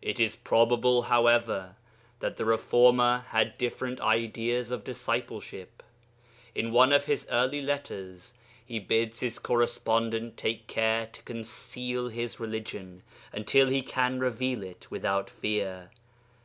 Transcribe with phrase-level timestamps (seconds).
[0.00, 1.74] It is probable, however,
[2.20, 5.82] that the reformer had different ideas of discipleship.
[6.54, 8.34] In one of his early letters
[8.64, 13.02] he bids his correspondent take care to conceal his religion
[13.32, 15.90] until he can reveal it without fear.